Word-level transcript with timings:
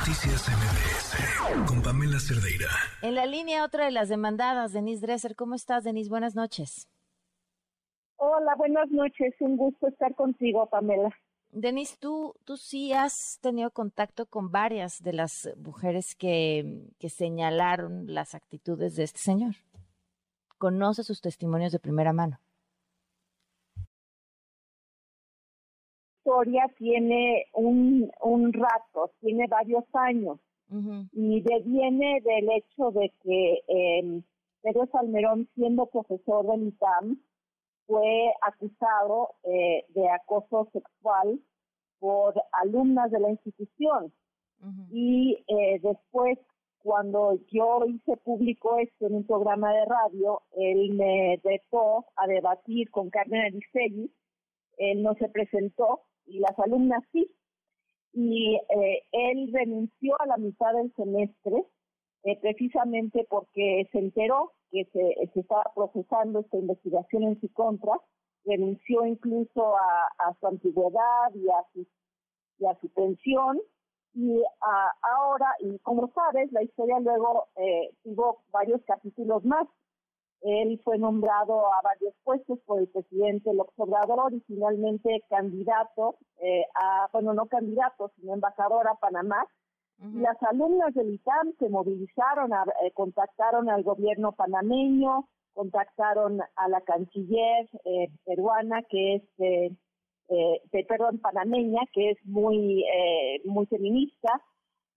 Noticias 0.00 0.48
MBS 0.48 1.68
con 1.68 1.82
Pamela 1.82 2.18
Cerdeira. 2.18 2.68
En 3.02 3.14
la 3.14 3.26
línea 3.26 3.66
otra 3.66 3.84
de 3.84 3.90
las 3.90 4.08
demandadas, 4.08 4.72
Denise 4.72 5.02
Dresser. 5.06 5.36
¿Cómo 5.36 5.54
estás, 5.54 5.84
Denise? 5.84 6.08
Buenas 6.08 6.34
noches. 6.34 6.88
Hola, 8.16 8.54
buenas 8.56 8.90
noches. 8.90 9.34
Un 9.40 9.58
gusto 9.58 9.88
estar 9.88 10.14
contigo, 10.14 10.66
Pamela. 10.70 11.14
Denise, 11.50 11.98
tú, 12.00 12.34
tú 12.44 12.56
sí 12.56 12.94
has 12.94 13.40
tenido 13.42 13.72
contacto 13.72 14.24
con 14.24 14.50
varias 14.50 15.02
de 15.02 15.12
las 15.12 15.50
mujeres 15.58 16.14
que, 16.14 16.88
que 16.98 17.10
señalaron 17.10 18.06
las 18.06 18.34
actitudes 18.34 18.96
de 18.96 19.02
este 19.02 19.18
señor. 19.18 19.56
¿Conoces 20.56 21.06
sus 21.06 21.20
testimonios 21.20 21.72
de 21.72 21.78
primera 21.78 22.14
mano? 22.14 22.40
Historia 26.30 26.66
tiene 26.78 27.46
un, 27.54 28.10
un 28.22 28.52
rato, 28.52 29.10
tiene 29.20 29.46
varios 29.48 29.84
años 29.94 30.38
y 31.12 31.40
deviene 31.40 32.20
del 32.20 32.48
hecho 32.52 32.92
de 32.92 33.12
que 33.24 33.60
eh, 33.66 34.22
Pedro 34.62 34.86
Salmerón, 34.92 35.48
siendo 35.56 35.86
profesor 35.86 36.46
del 36.46 36.68
ITAM, 36.68 37.20
fue 37.88 38.32
acusado 38.42 39.30
eh, 39.42 39.84
de 39.88 40.08
acoso 40.10 40.68
sexual 40.72 41.40
por 41.98 42.34
alumnas 42.52 43.10
de 43.10 43.18
la 43.18 43.30
institución. 43.30 44.12
Y 44.92 45.42
eh, 45.48 45.80
después, 45.82 46.38
cuando 46.84 47.36
yo 47.50 47.84
hice 47.88 48.16
público 48.18 48.78
esto 48.78 49.08
en 49.08 49.14
un 49.16 49.26
programa 49.26 49.72
de 49.72 49.84
radio, 49.86 50.42
él 50.52 50.94
me 50.94 51.40
dejó 51.42 52.06
a 52.14 52.28
debatir 52.28 52.90
con 52.90 53.10
Carmen 53.10 53.40
Aristegui. 53.40 54.12
Él 54.76 55.02
no 55.02 55.14
se 55.14 55.28
presentó 55.28 56.02
y 56.30 56.38
las 56.38 56.58
alumnas 56.58 57.02
sí. 57.12 57.30
Y 58.12 58.56
eh, 58.56 59.04
él 59.12 59.50
renunció 59.52 60.20
a 60.20 60.26
la 60.26 60.36
mitad 60.36 60.72
del 60.74 60.92
semestre 60.94 61.64
eh, 62.24 62.38
precisamente 62.40 63.26
porque 63.30 63.88
se 63.92 63.98
enteró 63.98 64.52
que 64.70 64.84
se, 64.92 65.40
estaba 65.40 65.64
procesando 65.74 66.40
esta 66.40 66.58
investigación 66.58 67.24
en 67.24 67.40
su 67.40 67.52
contra, 67.52 67.92
renunció 68.44 69.06
incluso 69.06 69.76
a, 69.76 70.34
su 70.38 70.46
antigüedad 70.46 71.34
y 71.34 71.48
a 71.48 71.64
su, 71.72 71.86
y 72.58 72.66
a 72.66 72.78
su 72.80 72.88
pensión, 72.90 73.60
y 74.14 74.42
ahora, 75.00 75.54
y 75.60 75.78
como 75.80 76.12
sabes, 76.14 76.50
la 76.52 76.62
historia 76.62 76.98
luego 77.00 77.48
eh, 77.56 77.90
tuvo 78.02 78.42
varios 78.50 78.82
capítulos 78.84 79.44
más. 79.44 79.66
Él 80.42 80.80
fue 80.84 80.98
nombrado 80.98 81.66
a 81.66 81.82
varios 81.82 82.14
puestos 82.24 82.58
por 82.60 82.80
el 82.80 82.88
presidente 82.88 83.52
López 83.52 83.74
Obrador 83.78 84.32
y 84.32 84.40
finalmente 84.40 85.22
candidato 85.28 86.16
eh, 86.40 86.64
a, 86.74 87.08
bueno, 87.12 87.34
no 87.34 87.46
candidato, 87.46 88.10
sino 88.16 88.34
embajador 88.34 88.88
a 88.88 88.94
Panamá. 88.94 89.44
Las 90.14 90.42
alumnas 90.44 90.94
del 90.94 91.12
ITAM 91.12 91.52
se 91.58 91.68
movilizaron, 91.68 92.52
eh, 92.52 92.90
contactaron 92.94 93.68
al 93.68 93.82
gobierno 93.82 94.32
panameño, 94.32 95.28
contactaron 95.52 96.40
a 96.56 96.68
la 96.68 96.80
canciller 96.80 97.68
eh, 97.84 98.08
peruana, 98.24 98.82
que 98.88 99.16
es, 99.16 99.22
de, 99.36 99.76
perdón, 100.88 101.18
panameña, 101.18 101.82
que 101.92 102.12
es 102.12 102.18
muy, 102.24 102.82
muy 103.44 103.66
feminista, 103.66 104.40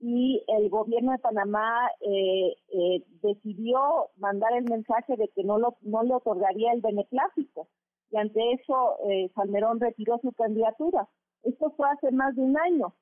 y 0.06 0.44
el 0.50 0.70
gobierno 0.70 1.14
de 1.14 1.18
Panamá 1.20 1.90
eh, 2.02 2.54
eh, 2.74 3.04
decidió 3.22 4.10
mandar 4.18 4.52
el 4.52 4.66
mensaje 4.66 5.16
de 5.16 5.30
que 5.30 5.46
no, 5.46 5.58
lo, 5.58 5.78
no 5.82 6.04
le 6.04 6.14
otorgaría 6.14 6.74
el 6.74 6.82
beneplácito. 6.82 7.70
Y 8.12 8.18
ante 8.18 8.52
eso, 8.52 8.98
eh, 9.10 9.32
Salmerón 9.34 9.80
retiró 9.80 10.20
su 10.22 10.34
candidatura. 10.34 11.08
Esto 11.44 11.72
fue 11.78 11.88
hace 11.90 12.12
más 12.12 12.36
de 12.36 12.42
un 12.42 12.58
año. 12.58 12.94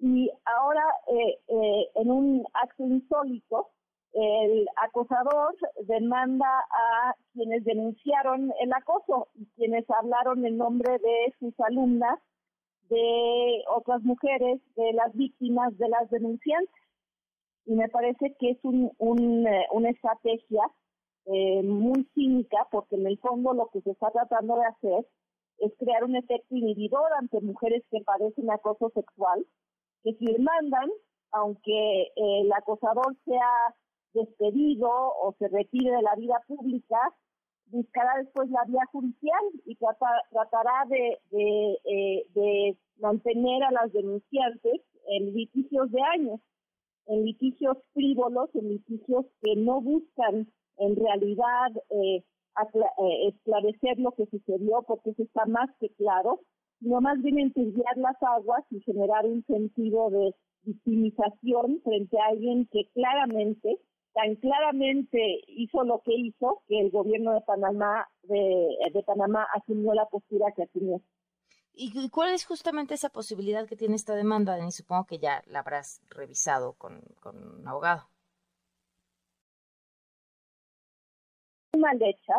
Y 0.00 0.30
ahora, 0.44 0.82
en 1.06 2.10
un 2.10 2.44
acto 2.54 2.84
insólito, 2.84 3.68
el 4.12 4.68
acosador 4.76 5.56
demanda 5.86 6.48
a 6.70 7.14
quienes 7.32 7.64
denunciaron 7.64 8.52
el 8.60 8.72
acoso 8.72 9.26
y 9.34 9.46
quienes 9.56 9.84
hablaron 9.90 10.46
en 10.46 10.56
nombre 10.56 10.98
de 10.98 11.34
sus 11.40 11.52
alumnas 11.60 12.20
de 12.88 13.64
otras 13.74 14.02
mujeres, 14.02 14.60
de 14.76 14.92
las 14.92 15.12
víctimas, 15.14 15.76
de 15.78 15.88
las 15.88 16.08
denunciantes. 16.10 16.74
Y 17.66 17.74
me 17.74 17.88
parece 17.88 18.34
que 18.38 18.50
es 18.50 18.58
un, 18.62 19.46
eh, 19.46 19.66
una 19.72 19.90
estrategia 19.90 20.62
eh, 21.26 21.62
muy 21.62 22.04
cínica, 22.14 22.66
porque 22.70 22.96
en 22.96 23.06
el 23.06 23.18
fondo 23.18 23.52
lo 23.52 23.68
que 23.68 23.82
se 23.82 23.90
está 23.90 24.10
tratando 24.10 24.56
de 24.56 24.64
hacer 24.64 25.06
es 25.58 25.72
crear 25.78 26.04
un 26.04 26.16
efecto 26.16 26.56
inhibidor 26.56 27.12
ante 27.18 27.40
mujeres 27.40 27.84
que 27.90 28.00
padecen 28.00 28.50
acoso 28.50 28.90
sexual, 28.94 29.44
que 30.02 30.14
si 30.14 30.26
aunque 31.32 32.02
eh, 32.02 32.12
el 32.16 32.52
acosador 32.52 33.14
sea 33.24 33.74
despedido 34.14 34.88
o 34.90 35.34
se 35.38 35.48
retire 35.48 35.90
de 35.90 36.02
la 36.02 36.14
vida 36.14 36.42
pública, 36.46 36.98
buscará 37.70 38.18
después 38.18 38.50
la 38.50 38.64
vía 38.66 38.84
judicial 38.92 39.40
y 39.64 39.76
tratará 39.76 40.84
de, 40.88 41.18
eh, 41.32 42.26
de, 42.34 42.76
mantener 43.00 43.62
a 43.62 43.70
las 43.70 43.92
denunciantes 43.92 44.82
en 45.06 45.32
litigios 45.32 45.88
de 45.92 46.02
años, 46.02 46.40
en 47.06 47.24
litigios 47.24 47.76
frívolos, 47.94 48.50
en 48.54 48.70
litigios 48.70 49.24
que 49.40 49.54
no 49.54 49.80
buscan 49.80 50.48
en 50.78 50.96
realidad 50.96 51.70
eh, 51.90 52.24
eh, 52.58 53.28
esclarecer 53.28 54.00
lo 54.00 54.10
que 54.12 54.26
sucedió, 54.26 54.82
porque 54.82 55.10
eso 55.10 55.22
está 55.22 55.46
más 55.46 55.70
que 55.78 55.90
claro, 55.90 56.40
sino 56.80 57.00
más 57.00 57.22
bien 57.22 57.38
enturbiar 57.38 57.96
las 57.96 58.20
aguas 58.20 58.64
y 58.70 58.80
generar 58.80 59.26
un 59.26 59.44
sentido 59.46 60.10
de 60.10 60.34
victimización 60.64 61.80
frente 61.82 62.18
a 62.18 62.26
alguien 62.26 62.66
que 62.72 62.88
claramente 62.94 63.78
tan 64.18 64.34
claramente 64.34 65.44
hizo 65.46 65.84
lo 65.84 66.00
que 66.00 66.12
hizo 66.12 66.62
que 66.66 66.80
el 66.80 66.90
gobierno 66.90 67.34
de 67.34 67.40
Panamá 67.42 68.08
de, 68.24 69.02
Panamá 69.06 69.46
asumió 69.54 69.94
la 69.94 70.06
postura 70.06 70.52
que 70.56 70.64
asumió. 70.64 71.00
¿Y 71.72 72.10
cuál 72.10 72.34
es 72.34 72.44
justamente 72.44 72.94
esa 72.94 73.10
posibilidad 73.10 73.68
que 73.68 73.76
tiene 73.76 73.94
esta 73.94 74.16
demanda? 74.16 74.58
Y 74.58 74.72
supongo 74.72 75.06
que 75.06 75.18
ya 75.18 75.44
la 75.46 75.60
habrás 75.60 76.02
revisado 76.10 76.72
con, 76.72 77.00
un 77.24 77.68
abogado. 77.68 78.08
Mal 81.78 82.02
hecha, 82.02 82.34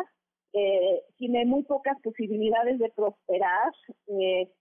eh, 0.51 1.01
tiene 1.15 1.45
muy 1.45 1.63
pocas 1.63 1.97
posibilidades 2.01 2.77
de 2.79 2.89
prosperar. 2.89 3.71
Eh, 4.07 4.51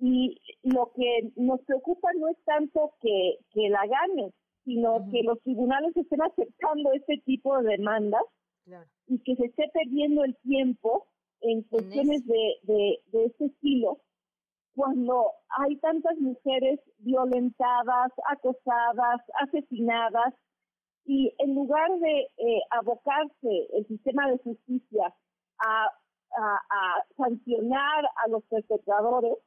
y 0.00 0.40
lo 0.64 0.90
que 0.96 1.30
nos 1.36 1.60
preocupa 1.60 2.08
no 2.18 2.28
es 2.28 2.36
tanto 2.44 2.94
que, 3.00 3.38
que 3.52 3.68
la 3.68 3.86
gane, 3.86 4.32
sino 4.66 5.08
que 5.12 5.22
los 5.22 5.40
tribunales 5.42 5.96
estén 5.96 6.20
aceptando 6.20 6.92
este 6.92 7.18
tipo 7.24 7.56
de 7.62 7.76
demandas 7.76 8.22
y 9.06 9.20
que 9.20 9.36
se 9.36 9.46
esté 9.46 9.70
perdiendo 9.72 10.24
el 10.24 10.36
tiempo 10.42 11.06
en 11.40 11.62
cuestiones 11.62 12.26
de, 12.26 12.58
de, 12.64 13.24
este 13.26 13.46
estilo 13.46 14.00
cuando 14.74 15.30
hay 15.56 15.76
tantas 15.76 16.18
mujeres 16.18 16.80
violentadas, 16.98 18.12
acosadas, 18.28 19.20
asesinadas, 19.40 20.34
y 21.04 21.32
en 21.38 21.54
lugar 21.54 21.88
de 22.00 22.20
eh, 22.36 22.60
abocarse 22.70 23.68
el 23.72 23.86
sistema 23.86 24.28
de 24.28 24.38
justicia 24.38 25.14
a, 25.64 25.86
a 26.36 27.04
sancionar 27.16 28.04
a 28.24 28.28
los 28.28 28.42
perpetradores, 28.46 29.38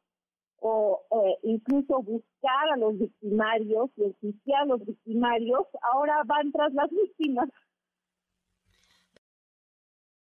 o 0.62 1.02
eh, 1.12 1.38
incluso 1.44 2.02
buscar 2.02 2.70
a 2.74 2.78
los 2.78 2.98
victimarios 2.98 3.90
y 3.98 4.04
enjuiciar 4.04 4.64
a 4.64 4.66
los 4.66 4.86
victimarios, 4.86 5.68
ahora 5.94 6.24
van 6.26 6.52
tras 6.52 6.74
las 6.74 6.90
víctimas. 6.90 7.50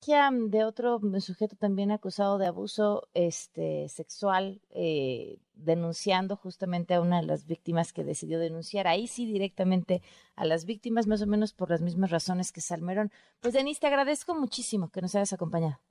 De 0.08 0.64
otro 0.64 1.02
sujeto 1.20 1.58
también 1.58 1.92
acusado 1.92 2.38
de 2.38 2.48
abuso 2.48 3.10
este, 3.14 3.90
sexual, 3.90 4.62
eh, 4.70 5.38
denunciando 5.54 6.38
justamente 6.38 6.94
a 6.94 7.02
una 7.02 7.20
de 7.20 7.28
las 7.28 7.46
víctimas 7.46 7.92
que 7.92 8.06
decidió 8.06 8.40
denunciar, 8.40 8.88
ahí 8.88 9.08
sí 9.08 9.26
directamente 9.26 10.02
a 10.38 10.46
las 10.46 10.64
víctimas, 10.64 11.08
más 11.08 11.22
o 11.22 11.28
menos 11.28 11.52
por 11.52 11.70
las 11.70 11.82
mismas 11.82 12.10
razones 12.10 12.54
que 12.54 12.62
Salmerón. 12.62 13.12
Pues 13.42 13.54
Denise, 13.54 13.82
te 13.82 13.88
agradezco 13.88 14.34
muchísimo 14.34 14.90
que 14.92 15.02
nos 15.02 15.14
hayas 15.14 15.34
acompañado. 15.34 15.82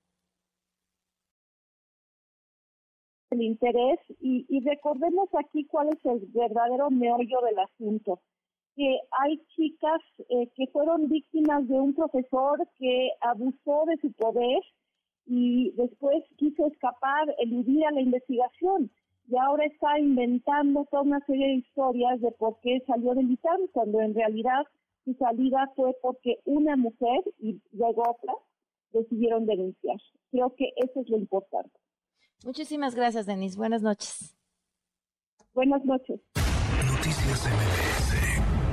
El 3.37 3.43
interés 3.43 3.99
y, 4.21 4.44
recordemos 4.61 5.29
aquí 5.38 5.65
cuál 5.67 5.88
es 5.88 6.05
el 6.05 6.27
verdadero 6.35 6.91
meollo 6.91 7.41
del 7.43 7.59
asunto 7.59 8.21
que 8.75 8.99
hay 9.23 9.38
chicas 9.55 10.03
eh, 10.29 10.50
que 10.55 10.67
fueron 10.67 11.09
víctimas 11.09 11.67
de 11.67 11.81
un 11.81 11.94
profesor 11.94 12.59
que 12.79 13.11
abusó 13.23 13.85
de 13.87 13.97
su 14.03 14.12
poder 14.12 14.61
y 15.25 15.71
después 15.73 16.23
quiso 16.37 16.67
escapar, 16.67 17.35
eludir 17.38 17.85
la 17.91 18.00
investigación 18.00 18.91
y 19.29 19.37
ahora 19.38 19.65
está 19.65 19.99
inventando 19.99 20.85
toda 20.91 21.03
una 21.03 21.21
serie 21.27 21.47
de 21.49 21.55
historias 21.55 22.21
de 22.21 22.31
por 22.33 22.61
qué 22.61 22.81
salió 22.87 23.15
del 23.15 23.31
ITAM, 23.31 23.67
cuando 23.73 24.00
en 24.00 24.15
realidad 24.15 24.65
su 25.05 25.15
salida 25.15 25.73
fue 25.75 25.97
porque 26.00 26.38
una 26.44 26.77
mujer 26.77 27.23
y 27.38 27.61
luego 27.73 28.03
otra 28.03 28.35
decidieron 28.93 29.47
denunciar. 29.47 29.97
Creo 30.31 30.55
que 30.55 30.73
eso 30.77 31.00
es 31.00 31.09
lo 31.09 31.17
importante. 31.17 31.77
Muchísimas 32.44 32.94
gracias, 32.94 33.27
Denis. 33.27 33.56
Buenas 33.56 33.83
noches. 33.83 34.35
Buenas 35.55 35.85
noches. 35.85 36.21
Noticias 36.35 37.47
Noticias 37.47 37.47
MBS 37.47 38.65